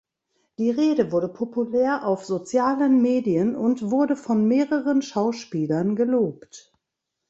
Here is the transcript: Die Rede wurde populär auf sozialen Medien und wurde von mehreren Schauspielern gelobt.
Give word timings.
Die 0.57 0.71
Rede 0.71 1.11
wurde 1.11 1.27
populär 1.29 2.07
auf 2.07 2.25
sozialen 2.25 3.03
Medien 3.03 3.55
und 3.55 3.91
wurde 3.91 4.15
von 4.15 4.47
mehreren 4.47 5.03
Schauspielern 5.03 5.95
gelobt. 5.95 6.73